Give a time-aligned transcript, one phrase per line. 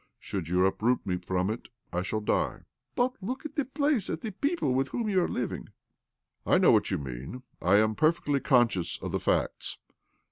[0.17, 2.61] Should you uproot me from it, I 'shall die.""
[2.95, 5.69] But look at the place, at the people with whom you are living!""
[6.47, 9.77] I know what you mean— I am perfectly conscious of the facts.